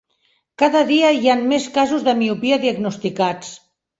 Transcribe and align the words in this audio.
Cada 0.61 0.79
dia 0.91 1.11
hi 1.17 1.29
han 1.33 1.43
més 1.51 1.67
casos 1.77 2.07
de 2.09 2.17
miopia 2.21 2.59
diagnosticats. 2.65 3.53